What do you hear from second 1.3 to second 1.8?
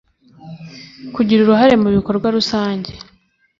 uruhare